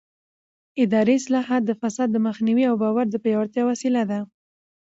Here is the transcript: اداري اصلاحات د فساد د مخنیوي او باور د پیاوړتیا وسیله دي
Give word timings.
اداري 0.83 1.15
اصلاحات 1.21 1.61
د 1.65 1.71
فساد 1.81 2.09
د 2.13 2.17
مخنیوي 2.27 2.65
او 2.69 2.75
باور 2.83 3.05
د 3.09 3.15
پیاوړتیا 3.23 3.63
وسیله 3.71 4.01
دي 4.11 4.21